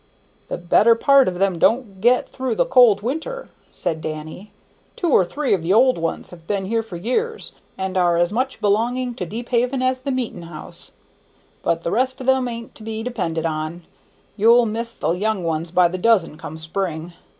"The 0.47 0.57
better 0.57 0.95
part 0.95 1.27
of 1.27 1.37
them 1.37 1.59
don't 1.59 2.01
get 2.01 2.27
through 2.27 2.55
the 2.55 2.65
cold 2.65 3.03
weather," 3.03 3.49
said 3.69 4.01
Danny. 4.01 4.51
"Two 4.95 5.11
or 5.11 5.23
three 5.23 5.53
of 5.53 5.61
the 5.61 5.73
old 5.73 5.99
ones 5.99 6.31
have 6.31 6.47
been 6.47 6.65
here 6.65 6.81
for 6.81 6.95
years, 6.97 7.53
and 7.77 7.95
are 7.95 8.17
as 8.17 8.33
much 8.33 8.59
belonging 8.61 9.13
to 9.13 9.27
Deephaven 9.27 9.83
as 9.83 9.99
the 9.99 10.09
meetin' 10.09 10.41
house; 10.49 10.93
but 11.61 11.83
the 11.83 11.91
rest 11.91 12.19
of 12.19 12.25
them 12.25 12.47
an't 12.47 12.73
to 12.73 12.81
be 12.81 13.03
depended 13.03 13.45
on. 13.45 13.83
You'll 14.37 14.65
miss 14.65 14.95
the 14.95 15.11
young 15.11 15.43
ones 15.43 15.69
by 15.69 15.87
the 15.87 15.99
dozen, 15.99 16.35
come 16.35 16.57
spring. 16.57 17.13